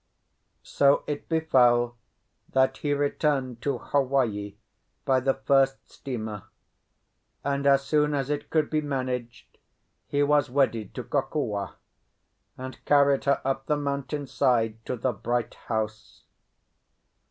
[0.63, 1.95] So it befell
[2.53, 4.55] that he returned to Hawaii
[5.05, 6.45] by the first steamer,
[7.43, 9.59] and as soon as it could be managed
[10.07, 11.75] he was wedded to Kokua,
[12.57, 16.23] and carried her up the mountain side to the Bright House.